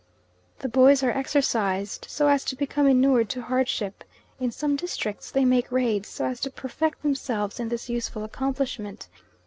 [0.57, 4.03] The boys are exercised so as to become inured to hardship;
[4.39, 9.09] in some districts, they make raids so as to perfect themselves in this useful accomplishment.